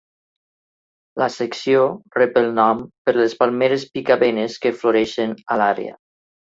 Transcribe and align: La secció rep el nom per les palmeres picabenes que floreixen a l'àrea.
La 1.23 1.27
secció 1.33 1.83
rep 2.17 2.39
el 2.43 2.49
nom 2.61 2.83
per 3.05 3.17
les 3.21 3.39
palmeres 3.45 3.89
picabenes 3.95 4.61
que 4.67 4.77
floreixen 4.83 5.41
a 5.57 5.63
l'àrea. 5.65 6.01